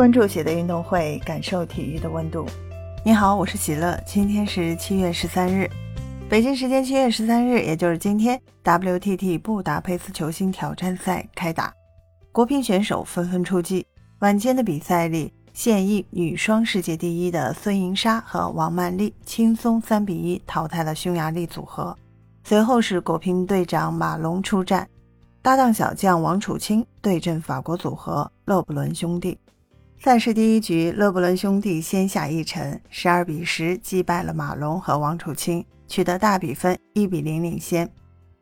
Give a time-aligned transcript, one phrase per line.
[0.00, 2.46] 关注喜的运动会，感受体育的温度。
[3.04, 4.02] 你好，我是喜乐。
[4.06, 5.68] 今天是七月十三日，
[6.26, 11.70] 北京时间七月十三日，也就是今天，WTT 布达佩斯球星挑战赛开打，
[12.32, 13.86] 国乒选手纷纷出击。
[14.20, 21.94] 晚间的比赛里，现役女双世界第一的孙颖莎和王曼丽轻松三比一淘汰了匈牙利组合。
[22.42, 24.88] 随后是国乒队长马龙出战，
[25.42, 29.38] 搭档小将王楚钦对阵法国组合勒布伦兄弟。
[30.02, 37.86] 赛事第一局，勒布伦兄弟先下一城，十二比十击败了马龙和王楚钦，取得大比分一比零领先。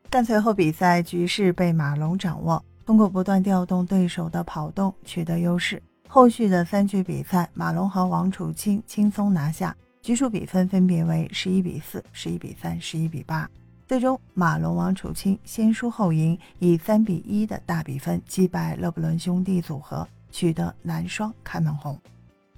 [0.09, 5.83] 但随后比赛局势被马龙掌握，通过不断调动对手的跑动取得优势。
[6.07, 13.51] 后续的三局比赛，马龙和王楚钦轻松拿下，局数比分分别为十一比四、十一比三、十一比八。
[13.85, 20.07] 最终，马龙、王楚钦先输后赢，以三比一的大比分击败勒布伦兄弟组合。
[20.31, 21.99] 取得男双开门红，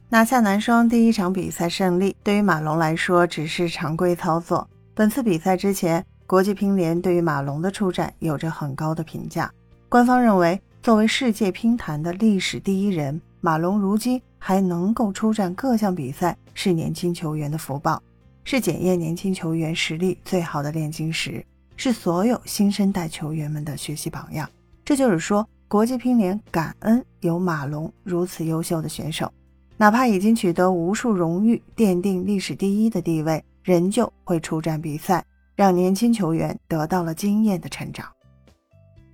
[0.08, 4.68] 拿下男双第一场比赛胜利，对于马龙来说只是常规操作。
[4.94, 9.50] 本次比赛之前，国际乒联对于马龙的出战有着很高的评价。
[9.88, 18.02] 官方认为，作为世界乒坛的历史第一人，马龙如今还能够出战各项比赛，是年轻球员的福报，
[18.44, 21.44] 是检验年轻球员实力最好的炼金石，
[21.76, 24.48] 是所有新生代球员们的学习榜样。
[24.84, 25.48] 这就是说。
[25.70, 29.32] 国际乒联感恩有马龙如此优秀的选手，
[29.76, 38.04] 哪怕已经取得无数荣誉，奠定历史第一的地位，仍旧会出战比赛，让年轻球员得到了经验的成长。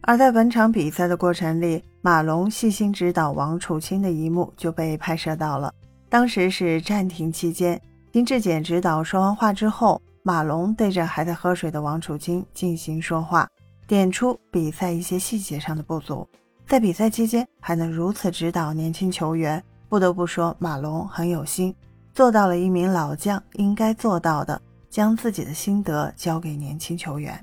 [0.01, 5.71] 而在本场比赛的过程里，马龙细心指导王楚钦的一幕就被拍摄到了。
[6.09, 7.79] 当时是暂停期间，
[8.11, 13.47] 金志简指导说完话之后，马龙对着还在喝水的王楚钦进行说话，
[13.87, 16.27] 点出比赛一些细节上的不足。
[16.67, 21.73] 在比赛期间还能如此指导年轻球员，不得不说马龙很有心，
[22.13, 27.41] 做到了一名老将应该做到的，将自己的心得交给年轻球员。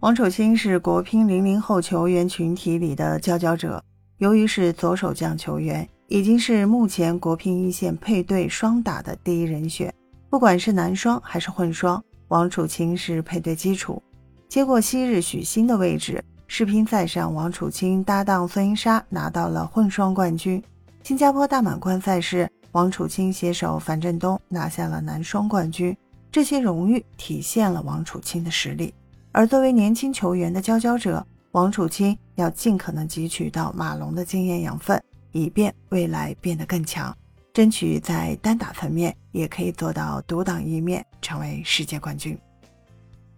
[0.00, 3.82] 王楚钦是国乒零零后球员群体里的佼佼者，
[4.18, 9.92] 由于是左手将球员，已经是目前国乒一线配对双打的第一人选。
[10.28, 14.02] 不管是男双还是混双，王楚钦是配对基础，
[14.50, 16.22] 接过昔日许昕的位置。
[16.48, 20.62] 世乒赛上，王楚钦搭档孙颖莎拿到了混双冠军。
[21.02, 25.96] 新加坡大满贯赛事，王楚钦携手樊振东拿下了男双冠军。
[26.30, 28.94] 这些荣誉体现了王楚钦的实力。
[29.32, 35.02] 而作为年轻球员的佼佼者，王楚钦要尽可能汲取到马龙的经验养分，
[35.32, 37.14] 以便未来变得更强，
[37.52, 42.38] 争取在单打层面也可以做到独当一面，成为世界冠军。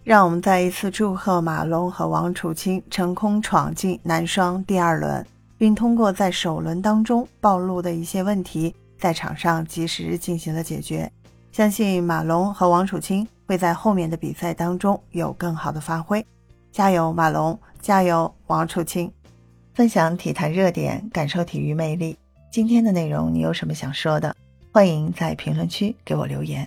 [0.09, 5.27] 让我们再一次祝贺马龙和王楚钦成功闯进男双第二轮，
[5.59, 11.13] 并通过在首轮当中暴露的一些问题，在场上及时进行了解决。
[11.53, 16.25] 相信马龙和王楚钦会在后面的比赛当中有更好的发挥。
[16.73, 17.61] 加油，马龙！
[17.79, 19.13] 加油，王楚钦！
[19.75, 22.17] 分享体坛热点，感受体育魅力。
[22.51, 24.35] 今天的内容你有什么想说的？
[24.73, 26.67] 欢迎在评论区给我留言。